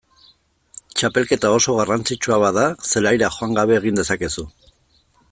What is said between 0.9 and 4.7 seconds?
Txapelketa oso garrantzitsua bada zelaira joan gabe egin dezakezu.